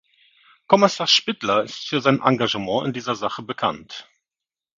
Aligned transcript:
Kommissar 0.65 1.05
Špidla 1.05 1.61
ist 1.61 1.87
für 1.87 2.01
sein 2.01 2.21
Engagement 2.23 2.87
in 2.87 2.93
dieser 2.93 3.13
Sache 3.13 3.43
bekannt. 3.43 4.09